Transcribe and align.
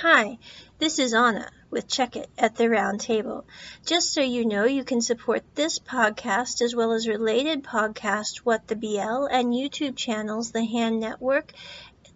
Hi, 0.00 0.36
this 0.78 0.98
is 0.98 1.14
Anna 1.14 1.50
with 1.70 1.88
Check 1.88 2.16
It 2.16 2.28
at 2.36 2.56
the 2.56 2.68
Round 2.68 3.00
Table. 3.00 3.46
Just 3.86 4.12
so 4.12 4.20
you 4.20 4.44
know, 4.44 4.66
you 4.66 4.84
can 4.84 5.00
support 5.00 5.42
this 5.54 5.78
podcast 5.78 6.60
as 6.60 6.76
well 6.76 6.92
as 6.92 7.08
related 7.08 7.64
podcasts, 7.64 8.40
What 8.44 8.68
the 8.68 8.76
BL, 8.76 9.24
and 9.24 9.54
YouTube 9.54 9.96
channels, 9.96 10.50
The 10.50 10.66
Hand 10.66 11.00
Network 11.00 11.54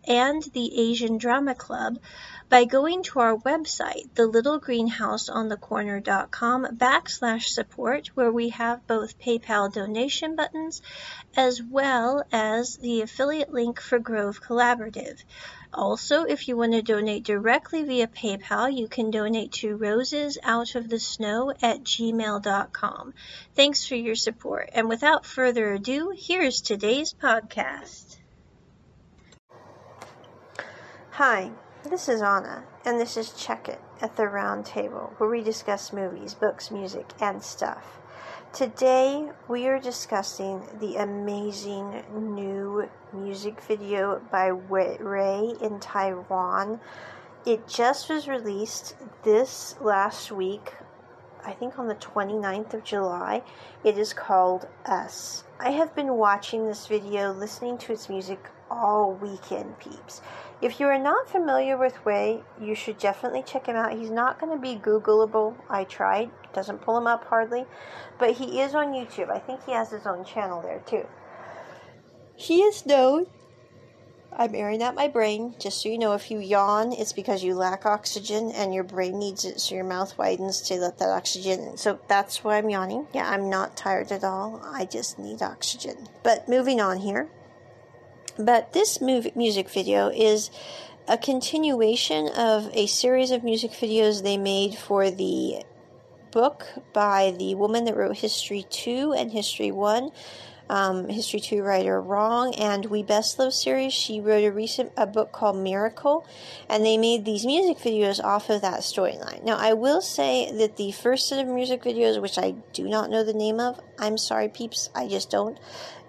and 0.07 0.43
the 0.53 0.91
Asian 0.91 1.17
Drama 1.17 1.55
Club 1.55 1.99
by 2.51 2.65
going 2.65 3.03
to 3.05 3.21
our 3.21 3.37
website, 3.37 4.11
thelittlegreenhouseonthecorner.com 4.11 6.77
backslash 6.77 7.45
support, 7.45 8.09
where 8.09 8.33
we 8.33 8.49
have 8.49 8.85
both 8.89 9.17
PayPal 9.21 9.73
donation 9.73 10.35
buttons 10.35 10.83
as 11.37 11.63
well 11.63 12.25
as 12.33 12.77
the 12.79 13.03
affiliate 13.03 13.53
link 13.53 13.81
for 13.81 14.01
Grove 14.01 14.43
Collaborative. 14.43 15.23
Also, 15.73 16.25
if 16.25 16.49
you 16.49 16.57
want 16.57 16.73
to 16.73 16.83
donate 16.83 17.23
directly 17.23 17.85
via 17.85 18.09
PayPal, 18.09 18.77
you 18.77 18.89
can 18.89 19.13
donate 19.13 19.53
to 19.53 19.79
rosesoutofthesnow 19.79 21.55
at 21.63 21.85
gmail.com. 21.85 23.15
Thanks 23.55 23.87
for 23.87 23.95
your 23.95 24.17
support. 24.17 24.71
And 24.73 24.89
without 24.89 25.25
further 25.25 25.75
ado, 25.75 26.13
here's 26.17 26.61
today's 26.61 27.15
podcast. 27.15 28.17
Hi, 31.13 31.53
this 31.89 32.09
is 32.09 32.21
Anna, 32.21 32.65
and 32.85 33.01
this 33.01 33.17
is 33.17 33.33
Check 33.33 33.69
It 33.69 33.81
at 34.03 34.17
the 34.17 34.29
Round 34.29 34.67
Table, 34.67 35.15
where 35.17 35.31
we 35.31 35.43
discuss 35.43 35.93
movies, 35.93 36.35
books, 36.35 36.71
music, 36.71 37.07
and 37.21 37.43
stuff. 37.43 37.99
Today, 38.53 39.31
we 39.49 39.67
are 39.67 39.79
discussing 39.79 40.63
the 40.79 40.97
amazing 40.97 42.03
new 42.13 42.89
music 43.15 43.61
video 43.63 44.21
by 44.31 44.49
Ray 44.49 45.55
in 45.63 45.81
Taiwan. 45.81 46.81
It 47.47 47.67
just 47.67 48.11
was 48.11 48.29
released 48.29 48.97
this 49.23 49.75
last 49.81 50.31
week, 50.31 50.75
I 51.45 51.53
think 51.53 51.79
on 51.79 51.89
the 51.89 51.95
29th 51.95 52.75
of 52.75 52.85
July. 52.85 53.43
It 53.85 53.97
is 53.97 54.13
called 54.13 54.69
Us. 54.85 55.45
I 55.59 55.71
have 55.71 55.95
been 55.95 56.15
watching 56.15 56.67
this 56.67 56.87
video, 56.87 57.33
listening 57.33 57.79
to 57.79 57.93
its 57.93 58.11
music 58.11 58.51
all 58.71 59.13
weekend, 59.15 59.79
peeps. 59.79 60.21
If 60.63 60.79
you 60.79 60.87
are 60.87 60.99
not 60.99 61.29
familiar 61.29 61.77
with 61.77 62.05
Way, 62.05 62.43
you 62.61 62.75
should 62.75 62.99
definitely 62.99 63.43
check 63.43 63.67
him 63.67 63.77
out. 63.77 63.97
He's 63.97 64.11
not 64.11 64.39
going 64.39 64.53
to 64.53 64.61
be 64.61 64.77
Googleable. 64.77 65.55
I 65.69 65.85
tried, 65.85 66.31
doesn't 66.53 66.83
pull 66.83 66.99
him 66.99 67.07
up 67.07 67.25
hardly, 67.25 67.65
but 68.19 68.33
he 68.33 68.61
is 68.61 68.75
on 68.75 68.93
YouTube. 68.93 69.31
I 69.31 69.39
think 69.39 69.65
he 69.65 69.73
has 69.73 69.91
his 69.91 70.07
own 70.07 70.25
channel 70.25 70.61
there 70.61 70.83
too. 70.87 71.07
He 72.37 72.63
is 72.63 72.87
known. 72.87 73.27
I'm 74.33 74.55
airing 74.55 74.83
out 74.83 74.95
my 74.95 75.09
brain, 75.09 75.55
just 75.59 75.83
so 75.83 75.89
you 75.89 75.99
know. 75.99 76.13
If 76.13 76.31
you 76.31 76.39
yawn, 76.39 76.93
it's 76.93 77.13
because 77.13 77.43
you 77.43 77.55
lack 77.55 77.85
oxygen 77.85 78.53
and 78.53 78.73
your 78.73 78.85
brain 78.85 79.19
needs 79.19 79.45
it, 79.45 79.61
so 79.61 79.75
your 79.75 79.85
mouth 79.85 80.17
widens 80.17 80.61
to 80.63 80.77
let 80.77 80.99
that 80.99 81.09
oxygen 81.09 81.61
in. 81.61 81.77
So 81.77 81.99
that's 82.07 82.45
why 82.45 82.59
I'm 82.59 82.71
yawning. 82.71 83.09
Yeah, 83.13 83.29
I'm 83.29 83.51
not 83.51 83.77
tired 83.77 84.13
at 84.13 84.25
all. 84.25 84.61
I 84.65 84.85
just 84.85 85.19
need 85.19 85.43
oxygen. 85.43 86.09
But 86.23 86.49
moving 86.49 86.81
on 86.81 86.99
here. 86.99 87.29
But 88.41 88.73
this 88.73 89.03
music 89.03 89.69
video 89.69 90.09
is 90.09 90.51
a 91.07 91.19
continuation 91.19 92.29
of 92.29 92.71
a 92.73 92.87
series 92.87 93.33
of 93.33 93.45
music 93.45 93.73
videos 93.73 94.23
they 94.23 94.39
made 94.39 94.77
for 94.77 95.11
the 95.11 95.63
book 96.31 96.67
by 96.95 97.35
the 97.37 97.55
woman 97.55 97.85
that 97.85 97.97
wrote 97.97 98.17
History 98.17 98.65
2 98.71 99.13
and 99.13 99.31
History 99.31 99.71
1. 99.71 100.11
Um, 100.71 101.09
History 101.09 101.41
2 101.41 101.63
writer 101.63 102.01
Wrong 102.01 102.55
and 102.55 102.87
We 102.87 103.03
Best 103.03 103.39
Love 103.39 103.53
series. 103.53 103.93
She 103.93 104.21
wrote 104.21 104.45
a 104.45 104.53
recent 104.53 104.93
a 104.97 105.07
book 105.07 105.33
called 105.33 105.57
Miracle, 105.57 106.25
and 106.69 106.83
they 106.83 106.97
made 106.97 107.27
these 107.27 107.45
music 107.45 107.77
videos 107.79 108.23
off 108.25 108.49
of 108.49 108.63
that 108.63 108.81
storyline. 108.81 109.45
Now, 109.45 109.59
I 109.59 109.75
will 109.75 110.01
say 110.01 110.51
that 110.53 110.77
the 110.77 110.93
first 110.93 111.29
set 111.29 111.45
of 111.45 111.53
music 111.53 111.83
videos, 111.83 112.23
which 112.23 112.39
I 112.39 112.53
do 112.73 112.89
not 112.89 113.11
know 113.11 113.23
the 113.23 113.35
name 113.35 113.61
of, 113.61 113.81
I'm 113.99 114.17
sorry, 114.17 114.49
peeps, 114.49 114.89
I 114.95 115.09
just 115.09 115.29
don't. 115.29 115.59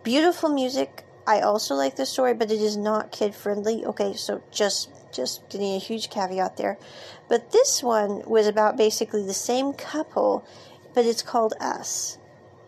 Beautiful 0.03 0.49
music, 0.49 1.05
I 1.27 1.41
also 1.41 1.75
like 1.75 1.95
the 1.95 2.05
story, 2.05 2.33
but 2.33 2.51
it 2.51 2.61
is 2.61 2.77
not 2.77 3.11
kid 3.11 3.35
friendly. 3.35 3.85
Okay, 3.85 4.13
so 4.13 4.41
just 4.51 4.89
just 5.13 5.47
getting 5.49 5.75
a 5.75 5.79
huge 5.79 6.09
caveat 6.09 6.57
there. 6.57 6.77
But 7.27 7.51
this 7.51 7.83
one 7.83 8.23
was 8.25 8.47
about 8.47 8.77
basically 8.77 9.25
the 9.25 9.33
same 9.33 9.73
couple, 9.73 10.45
but 10.93 11.05
it's 11.05 11.21
called 11.21 11.53
Us. 11.59 12.17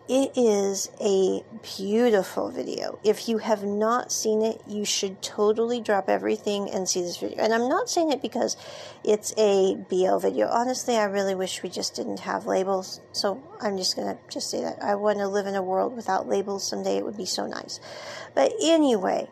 It 0.06 0.36
is 0.36 0.90
a 1.00 1.42
beautiful 1.62 2.50
video. 2.50 2.98
If 3.02 3.26
you 3.26 3.38
have 3.38 3.64
not 3.64 4.12
seen 4.12 4.42
it, 4.42 4.60
you 4.68 4.84
should 4.84 5.22
totally 5.22 5.80
drop 5.80 6.10
everything 6.10 6.68
and 6.68 6.86
see 6.86 7.00
this 7.00 7.16
video. 7.16 7.42
And 7.42 7.54
I'm 7.54 7.70
not 7.70 7.88
saying 7.88 8.12
it 8.12 8.20
because 8.20 8.58
it's 9.02 9.32
a 9.38 9.76
BL 9.88 10.18
video. 10.18 10.48
Honestly, 10.48 10.96
I 10.96 11.04
really 11.04 11.34
wish 11.34 11.62
we 11.62 11.70
just 11.70 11.94
didn't 11.94 12.20
have 12.20 12.44
labels. 12.44 13.00
So 13.12 13.42
I'm 13.62 13.78
just 13.78 13.96
going 13.96 14.08
to 14.08 14.18
just 14.28 14.50
say 14.50 14.60
that. 14.60 14.82
I 14.82 14.94
want 14.96 15.20
to 15.20 15.26
live 15.26 15.46
in 15.46 15.54
a 15.54 15.62
world 15.62 15.96
without 15.96 16.28
labels 16.28 16.68
someday. 16.68 16.98
It 16.98 17.06
would 17.06 17.16
be 17.16 17.24
so 17.24 17.46
nice. 17.46 17.80
But 18.34 18.52
anyway, 18.62 19.30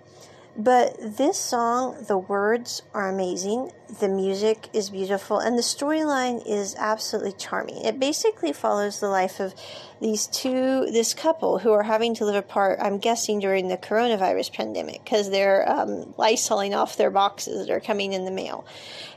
but 0.57 0.97
this 1.01 1.39
song, 1.39 2.05
the 2.07 2.19
words 2.19 2.83
are 2.93 3.09
amazing, 3.09 3.73
the 4.01 4.09
music 4.09 4.69
is 4.75 4.91
beautiful, 4.91 5.39
and 5.39 5.57
the 5.57 5.63
storyline 5.63 6.43
is 6.47 6.75
absolutely 6.79 7.33
charming. 7.33 7.85
It 7.85 7.99
basically 7.99 8.53
follows 8.53 9.01
the 9.01 9.09
life 9.09 9.41
of 9.41 9.55
these 10.01 10.27
two, 10.27 10.87
this 10.93 11.15
couple 11.15 11.59
who 11.59 11.73
are 11.73 11.85
having 11.85 12.15
to 12.17 12.27
live 12.27 12.35
apart, 12.35 12.79
I'm 12.83 12.99
guessing 12.99 13.39
during 13.39 13.69
the 13.69 13.79
coronavirus 13.79 14.53
pandemic, 14.53 15.03
because 15.05 15.31
they're 15.31 15.69
um, 15.71 16.13
lysoling 16.19 16.77
off 16.77 16.97
their 16.97 17.11
boxes 17.11 17.67
that 17.67 17.73
are 17.73 17.81
coming 17.81 18.13
in 18.13 18.25
the 18.25 18.31
mail. 18.31 18.67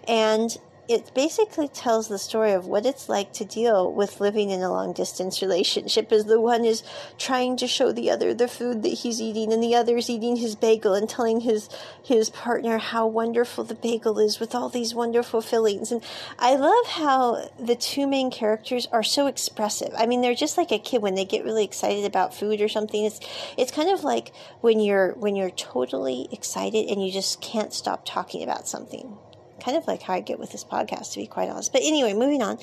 And 0.08 0.56
it 0.88 1.12
basically 1.16 1.68
tells 1.68 2.08
the 2.08 2.20
story 2.20 2.52
of 2.52 2.68
what 2.68 2.86
it's 2.86 3.10
like 3.10 3.34
to 3.34 3.46
deal 3.46 3.92
with 3.92 4.20
living 4.20 4.52
in 4.52 4.62
a 4.62 4.70
long 4.70 4.94
distance 4.94 5.42
relationship 5.42 6.12
as 6.12 6.26
the 6.26 6.40
one 6.40 6.64
is 6.64 6.84
trying 7.18 7.58
to 7.58 7.68
show 7.68 7.92
the 7.92 8.12
other 8.12 8.34
the 8.34 8.48
food 8.48 8.84
that 8.84 8.90
he's 8.90 9.22
eating 9.22 9.52
and 9.52 9.64
the 9.64 9.76
other 9.76 9.98
is 9.98 10.10
eating 10.10 10.36
his 10.36 10.56
bagel 10.56 10.94
and 10.94 11.10
telling 11.10 11.42
his 11.42 11.70
his 12.04 12.30
partner 12.30 12.78
how 12.78 13.08
wonderful 13.08 13.64
the 13.64 13.76
bagel 13.76 14.20
is 14.20 14.40
with 14.40 14.54
all 14.54 14.70
these 14.70 14.94
wonderful 14.94 15.42
fillings. 15.42 15.92
And 15.92 16.04
i 16.38 16.56
love 16.56 16.86
how 16.88 17.50
the 17.60 17.76
two 17.76 18.06
main 18.08 18.30
characters 18.30 18.88
are 18.92 19.04
so 19.04 19.28
expressive. 19.28 19.94
I 19.98 20.06
mean 20.06 20.22
they're 20.22 20.36
just 20.36 20.58
like 20.58 20.72
a 20.72 20.80
kid 20.80 21.02
when 21.02 21.16
they 21.16 21.26
get 21.26 21.44
really 21.44 21.64
excited 21.64 22.06
about 22.06 22.34
food 22.34 22.62
or 22.62 22.70
something 22.70 23.06
it's 23.06 23.20
it's 23.58 23.72
kind 23.72 23.90
of 23.90 24.04
like 24.04 24.32
when 24.62 24.80
you're 24.80 25.14
when 25.14 25.36
you're 25.36 25.50
totally 25.50 26.28
excited 26.32 26.90
and 26.90 27.06
you 27.06 27.12
just 27.12 27.42
can't 27.42 27.74
stop 27.74 28.06
talking 28.06 28.44
about 28.44 28.68
something 28.68 29.18
kind 29.64 29.78
of 29.78 29.88
like 29.88 30.02
how 30.02 30.14
I 30.14 30.20
get 30.20 30.40
with 30.40 30.52
this 30.52 30.64
podcast, 30.64 31.14
to 31.14 31.20
be 31.20 31.28
quite 31.28 31.50
honest. 31.50 31.72
But 31.72 31.82
anyway, 31.84 32.14
moving 32.14 32.42
on. 32.42 32.60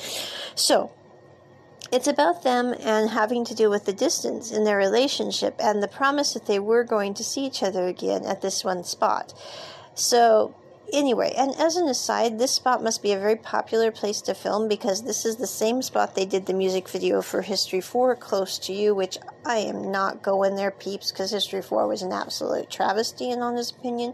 So, 0.54 0.92
it's 1.92 2.06
about 2.06 2.42
them 2.42 2.74
and 2.80 3.10
having 3.10 3.44
to 3.44 3.54
deal 3.54 3.70
with 3.70 3.84
the 3.84 3.92
distance 3.92 4.50
in 4.50 4.64
their 4.64 4.78
relationship 4.78 5.54
and 5.58 5.82
the 5.82 5.88
promise 5.88 6.32
that 6.32 6.46
they 6.46 6.58
were 6.58 6.84
going 6.84 7.12
to 7.14 7.24
see 7.24 7.44
each 7.44 7.62
other 7.62 7.86
again 7.86 8.24
at 8.24 8.40
this 8.40 8.64
one 8.64 8.82
spot. 8.84 9.34
So, 9.94 10.54
Anyway, 10.92 11.32
and 11.38 11.54
as 11.58 11.76
an 11.76 11.88
aside, 11.88 12.38
this 12.38 12.52
spot 12.52 12.82
must 12.82 13.02
be 13.02 13.12
a 13.12 13.18
very 13.18 13.36
popular 13.36 13.90
place 13.90 14.20
to 14.20 14.34
film 14.34 14.68
because 14.68 15.02
this 15.02 15.24
is 15.24 15.36
the 15.36 15.46
same 15.46 15.80
spot 15.80 16.14
they 16.14 16.26
did 16.26 16.44
the 16.44 16.52
music 16.52 16.86
video 16.86 17.22
for 17.22 17.40
History 17.40 17.80
4 17.80 18.14
Close 18.16 18.58
to 18.58 18.74
You, 18.74 18.94
which 18.94 19.16
I 19.46 19.56
am 19.56 19.90
not 19.90 20.22
going 20.22 20.54
there, 20.54 20.70
peeps, 20.70 21.10
because 21.10 21.30
History 21.30 21.62
4 21.62 21.88
was 21.88 22.02
an 22.02 22.12
absolute 22.12 22.68
travesty 22.68 23.30
in 23.30 23.40
on 23.40 23.56
his 23.56 23.70
opinion. 23.70 24.12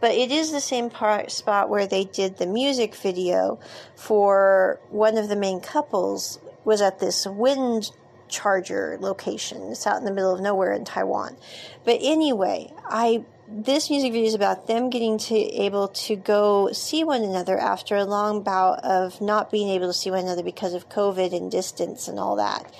But 0.00 0.12
it 0.12 0.30
is 0.30 0.50
the 0.50 0.62
same 0.62 0.88
part, 0.88 1.30
spot 1.30 1.68
where 1.68 1.86
they 1.86 2.04
did 2.04 2.38
the 2.38 2.46
music 2.46 2.94
video 2.94 3.60
for 3.94 4.80
one 4.88 5.18
of 5.18 5.28
the 5.28 5.36
main 5.36 5.60
couples 5.60 6.38
was 6.64 6.80
at 6.80 7.00
this 7.00 7.26
wind 7.26 7.90
charger 8.28 8.96
location. 8.98 9.70
It's 9.70 9.86
out 9.86 9.98
in 9.98 10.06
the 10.06 10.10
middle 10.10 10.32
of 10.32 10.40
nowhere 10.40 10.72
in 10.72 10.86
Taiwan. 10.86 11.36
But 11.84 11.98
anyway, 12.00 12.72
I 12.86 13.24
this 13.46 13.90
music 13.90 14.12
video 14.12 14.28
is 14.28 14.34
about 14.34 14.66
them 14.66 14.88
getting 14.88 15.18
to 15.18 15.34
able 15.34 15.88
to 15.88 16.16
go 16.16 16.72
see 16.72 17.04
one 17.04 17.22
another 17.22 17.58
after 17.58 17.96
a 17.96 18.04
long 18.04 18.42
bout 18.42 18.82
of 18.82 19.20
not 19.20 19.50
being 19.50 19.68
able 19.68 19.86
to 19.86 19.92
see 19.92 20.10
one 20.10 20.20
another 20.20 20.42
because 20.42 20.72
of 20.72 20.88
COVID 20.88 21.36
and 21.36 21.50
distance 21.50 22.08
and 22.08 22.18
all 22.18 22.36
that. 22.36 22.72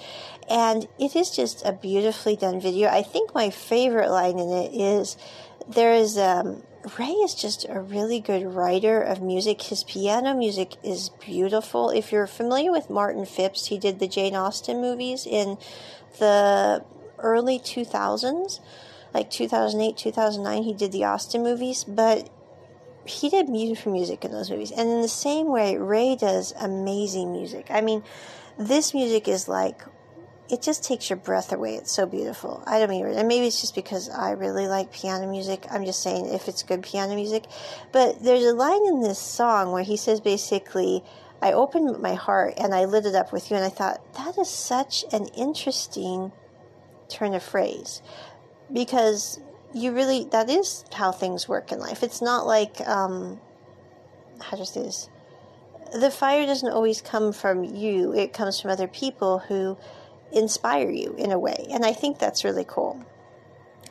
And 0.49 0.88
it 0.99 1.16
is 1.16 1.31
just 1.31 1.64
a 1.64 1.72
beautifully 1.72 2.37
done 2.37 2.61
video. 2.61 2.88
I 2.88 3.02
think 3.02 3.34
my 3.34 3.50
favorite 3.50 4.11
line 4.11 4.38
in 4.38 4.50
it 4.50 4.75
is 4.75 5.16
there 5.69 5.94
is 5.94 6.16
um, 6.16 6.62
Ray 6.99 7.12
is 7.12 7.34
just 7.34 7.67
a 7.69 7.81
really 7.81 8.20
good 8.20 8.44
writer 8.44 9.00
of 9.00 9.22
music. 9.22 9.60
His 9.62 9.84
piano 9.84 10.34
music 10.34 10.76
is 10.82 11.10
beautiful. 11.20 11.90
If 11.90 12.12
you're 12.12 12.26
familiar 12.26 12.72
with 12.72 12.90
Martin 12.90 13.26
Phipps, 13.26 13.67
he 13.67 13.78
did 13.78 13.99
the 13.99 14.08
Jane 14.08 14.34
Austen 14.34 14.81
movies 14.81 15.26
in 15.26 15.58
the 16.19 16.84
early 17.19 17.58
2000s 17.58 18.60
like 19.14 19.31
2008, 19.31 19.96
2009, 19.96 20.62
he 20.64 20.75
did 20.75 20.93
the 20.93 21.05
Austen 21.05 21.43
movies, 21.43 21.84
but 21.84 22.28
he 23.06 23.31
did 23.31 23.49
music 23.49 23.78
for 23.78 23.90
music 23.90 24.25
in 24.25 24.32
those 24.32 24.50
movies. 24.50 24.72
And 24.72 24.90
in 24.90 25.00
the 25.00 25.08
same 25.08 25.49
way, 25.49 25.76
Ray 25.76 26.16
does 26.16 26.52
amazing 26.61 27.32
music. 27.32 27.66
I 27.70 27.81
mean, 27.81 28.02
this 28.58 28.93
music 28.93 29.28
is 29.28 29.49
like 29.49 29.82
it 30.50 30.61
just 30.61 30.84
takes 30.84 31.08
your 31.08 31.16
breath 31.16 31.52
away. 31.52 31.75
It's 31.76 31.93
so 31.93 32.06
beautiful. 32.06 32.62
I 32.66 32.78
don't 32.78 32.90
mean, 32.90 33.06
and 33.06 33.28
maybe 33.28 33.46
it's 33.46 33.61
just 33.61 33.75
because 33.75 34.11
I 34.11 34.32
really 34.32 34.69
like 34.69 34.93
piano 34.93 35.26
music. 35.26 35.64
I'm 35.70 35.87
just 35.87 36.02
saying 36.02 36.26
if 36.26 36.49
it's 36.49 36.62
good 36.62 36.82
piano 36.82 37.14
music. 37.14 37.44
But 37.93 38.22
there's 38.22 38.44
a 38.44 38.52
line 38.52 38.87
in 38.87 39.00
this 39.00 39.19
song 39.19 39.72
where 39.72 39.82
he 39.82 39.96
says 39.96 40.20
basically, 40.20 41.02
I 41.40 41.52
opened 41.52 41.99
my 42.00 42.14
heart 42.14 42.55
and 42.58 42.75
I 42.75 42.84
lit 42.84 43.06
it 43.06 43.14
up 43.14 43.32
with 43.32 43.50
you, 43.50 43.56
and 43.56 43.64
I 43.64 43.70
thought, 43.70 44.00
that 44.14 44.38
is 44.38 44.49
such 44.49 45.05
an 45.12 45.26
interesting 45.28 46.32
turn 47.08 47.34
of 47.34 47.43
phrase 47.43 48.02
because 48.72 49.40
you 49.72 49.93
really, 49.93 50.25
that 50.31 50.49
is 50.49 50.84
how 50.93 51.12
things 51.12 51.49
work 51.49 51.72
in 51.72 51.78
life. 51.78 52.02
It's 52.02 52.22
not 52.22 52.46
like, 52.46 52.81
um, 52.87 53.40
how 54.40 54.56
do 54.56 54.62
I 54.62 54.66
this? 54.81 55.08
The 55.93 56.11
fire 56.11 56.46
doesn't 56.46 56.70
always 56.70 57.02
come 57.02 57.32
from 57.32 57.64
you, 57.64 58.12
it 58.14 58.32
comes 58.32 58.61
from 58.61 58.70
other 58.70 58.88
people 58.88 59.40
who 59.40 59.76
inspire 60.32 60.90
you 60.90 61.14
in 61.19 61.31
a 61.31 61.38
way. 61.38 61.66
And 61.70 61.84
I 61.84 61.93
think 61.93 62.19
that's 62.19 62.44
really 62.44 62.64
cool. 62.66 63.05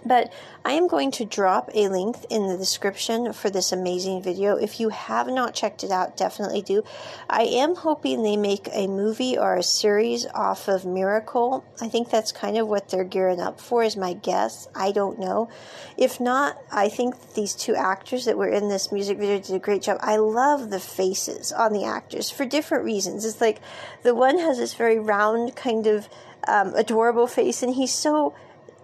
But 0.05 0.33
I 0.65 0.73
am 0.73 0.87
going 0.87 1.11
to 1.11 1.25
drop 1.25 1.69
a 1.73 1.87
link 1.87 2.17
in 2.29 2.47
the 2.47 2.57
description 2.57 3.33
for 3.33 3.49
this 3.49 3.71
amazing 3.71 4.21
video. 4.21 4.55
If 4.55 4.79
you 4.79 4.89
have 4.89 5.27
not 5.27 5.53
checked 5.53 5.83
it 5.83 5.91
out, 5.91 6.17
definitely 6.17 6.61
do. 6.61 6.83
I 7.29 7.43
am 7.43 7.75
hoping 7.75 8.23
they 8.23 8.37
make 8.37 8.69
a 8.71 8.87
movie 8.87 9.37
or 9.37 9.55
a 9.55 9.63
series 9.63 10.25
off 10.33 10.67
of 10.67 10.85
Miracle. 10.85 11.63
I 11.81 11.89
think 11.89 12.09
that's 12.09 12.31
kind 12.31 12.57
of 12.57 12.67
what 12.67 12.89
they're 12.89 13.03
gearing 13.03 13.39
up 13.39 13.59
for, 13.59 13.83
is 13.83 13.95
my 13.95 14.13
guess. 14.13 14.67
I 14.75 14.91
don't 14.91 15.19
know. 15.19 15.49
If 15.97 16.19
not, 16.19 16.57
I 16.71 16.89
think 16.89 17.33
these 17.33 17.55
two 17.55 17.75
actors 17.75 18.25
that 18.25 18.37
were 18.37 18.49
in 18.49 18.69
this 18.69 18.91
music 18.91 19.17
video 19.17 19.39
did 19.39 19.55
a 19.55 19.59
great 19.59 19.83
job. 19.83 19.97
I 20.01 20.17
love 20.17 20.69
the 20.69 20.79
faces 20.79 21.51
on 21.51 21.73
the 21.73 21.85
actors 21.85 22.29
for 22.29 22.45
different 22.45 22.85
reasons. 22.85 23.25
It's 23.25 23.41
like 23.41 23.61
the 24.03 24.15
one 24.15 24.39
has 24.39 24.57
this 24.57 24.73
very 24.73 24.99
round, 24.99 25.55
kind 25.55 25.87
of 25.87 26.09
um, 26.47 26.73
adorable 26.75 27.27
face, 27.27 27.63
and 27.63 27.73
he's 27.73 27.93
so 27.93 28.33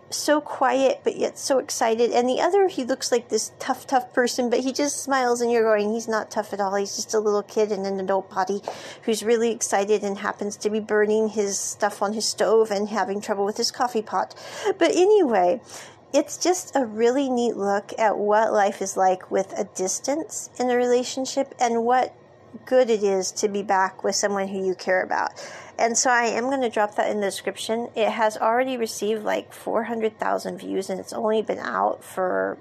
so 0.10 0.42
quiet 0.42 1.02
but 1.04 1.16
yet 1.18 1.38
so 1.38 1.60
excited. 1.60 2.12
And 2.12 2.28
the 2.28 2.42
other 2.42 2.68
he 2.68 2.84
looks 2.84 3.12
like 3.12 3.30
this 3.30 3.52
tough 3.60 3.88
tough 3.88 4.14
person 4.14 4.50
but 4.50 4.62
he 4.62 4.72
just 4.72 5.04
smiles 5.04 5.42
and 5.42 5.52
you're 5.52 5.64
going 5.64 5.94
he's 5.94 6.08
not 6.08 6.32
tough 6.32 6.54
at 6.54 6.60
all. 6.60 6.76
He's 6.76 6.96
just 6.96 7.14
a 7.14 7.20
little 7.20 7.44
kid 7.44 7.72
in 7.72 7.86
an 7.86 8.00
adult 8.00 8.30
body 8.30 8.62
who's 9.04 9.24
really 9.24 9.52
excited 9.52 10.04
and 10.04 10.18
happens 10.18 10.58
to 10.58 10.70
be 10.70 10.80
burning 10.80 11.30
his 11.30 11.60
stuff 11.60 12.02
on 12.02 12.14
his 12.14 12.26
stove 12.26 12.72
and 12.72 12.90
having 12.90 13.22
trouble 13.22 13.46
with 13.46 13.58
his 13.58 13.72
coffee 13.72 14.02
pot. 14.02 14.36
But 14.78 14.92
anyway 14.92 15.62
it's 16.12 16.38
just 16.38 16.76
a 16.76 16.86
really 16.86 17.30
neat 17.30 17.56
look 17.56 17.94
at 18.00 18.18
what 18.18 18.52
life 18.52 18.82
is 18.82 18.98
like 18.98 19.30
with 19.30 19.54
a 19.58 19.64
distance 19.64 20.50
in 20.60 20.70
a 20.70 20.76
relationship 20.76 21.54
and 21.60 21.84
what 21.86 22.16
good 22.70 22.92
it 22.92 23.04
is 23.04 23.32
to 23.32 23.48
be 23.48 23.64
back 23.64 24.04
with 24.04 24.16
someone 24.16 24.48
who 24.48 24.64
you 24.64 24.76
care 24.76 25.02
about. 25.02 25.32
And 25.80 25.98
so 25.98 26.12
I 26.12 26.26
am 26.26 26.44
going 26.46 26.62
to 26.62 26.70
drop 26.70 26.96
that 26.96 27.10
in 27.10 27.20
the 27.20 27.28
description. 27.28 27.90
It 27.96 28.10
has 28.10 28.38
already 28.38 28.78
received 28.78 29.24
like 29.24 29.52
400,000 29.52 30.60
views 30.60 30.90
and 30.90 31.00
it's 31.00 31.12
only 31.12 31.42
been 31.42 31.60
out 31.60 32.04
for 32.04 32.60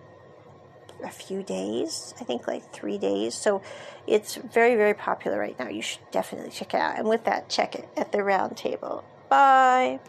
a 1.04 1.10
few 1.10 1.42
days, 1.42 2.14
I 2.20 2.24
think 2.24 2.48
like 2.48 2.72
three 2.72 2.96
days. 2.96 3.34
So 3.34 3.60
it's 4.06 4.36
very, 4.36 4.76
very 4.76 4.94
popular 4.94 5.38
right 5.38 5.58
now. 5.58 5.68
You 5.68 5.82
should 5.82 6.10
definitely 6.10 6.50
check 6.50 6.72
it 6.74 6.80
out. 6.80 6.98
And 6.98 7.06
with 7.06 7.24
that, 7.24 7.50
check 7.50 7.74
it 7.74 7.88
at 7.96 8.10
the 8.10 8.24
round 8.24 8.56
table. 8.56 9.04
Bye. 9.28 10.00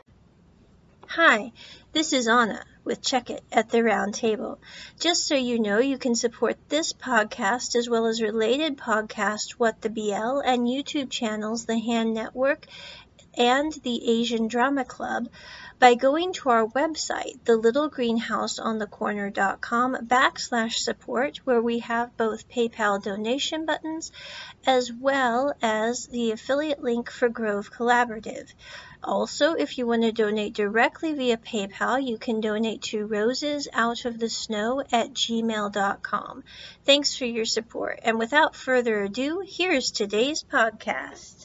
Hi, 1.13 1.53
this 1.91 2.13
is 2.13 2.27
Anna 2.27 2.63
with 2.83 3.01
Check 3.01 3.31
It 3.31 3.43
at 3.51 3.71
the 3.71 3.83
Round 3.83 4.13
Table. 4.13 4.59
Just 4.99 5.25
so 5.25 5.33
you 5.33 5.57
know, 5.57 5.79
you 5.79 5.97
can 5.97 6.13
support 6.13 6.55
this 6.69 6.93
podcast 6.93 7.75
as 7.75 7.89
well 7.89 8.05
as 8.05 8.21
related 8.21 8.77
podcasts, 8.77 9.53
What 9.53 9.81
the 9.81 9.89
BL, 9.89 10.41
and 10.45 10.67
YouTube 10.67 11.09
channels, 11.09 11.65
The 11.65 11.79
Hand 11.79 12.13
Network 12.13 12.67
and 13.35 13.73
the 13.83 14.19
Asian 14.19 14.47
Drama 14.47 14.85
Club 14.85 15.29
by 15.79 15.95
going 15.95 16.33
to 16.33 16.49
our 16.49 16.67
website, 16.67 17.39
thelittlegreenhouseonthecorner.com 17.39 19.95
backslash 20.05 20.75
support, 20.75 21.37
where 21.37 21.61
we 21.61 21.79
have 21.79 22.15
both 22.17 22.47
PayPal 22.49 23.01
donation 23.01 23.65
buttons 23.65 24.11
as 24.67 24.93
well 24.93 25.55
as 25.61 26.05
the 26.07 26.31
affiliate 26.31 26.83
link 26.83 27.09
for 27.09 27.29
Grove 27.29 27.71
Collaborative. 27.71 28.51
Also, 29.03 29.53
if 29.53 29.77
you 29.77 29.87
want 29.87 30.01
to 30.01 30.11
donate 30.11 30.53
directly 30.53 31.13
via 31.13 31.37
PayPal, 31.37 32.05
you 32.05 32.17
can 32.17 32.41
donate 32.41 32.81
to 32.81 33.07
rosesoutofthesnow 33.07 34.91
at 34.91 35.13
gmail.com. 35.13 36.43
Thanks 36.83 37.15
for 37.15 37.25
your 37.25 37.45
support. 37.45 37.99
And 38.03 38.19
without 38.19 38.57
further 38.57 39.03
ado, 39.03 39.41
here's 39.45 39.91
today's 39.91 40.43
podcast. 40.43 41.38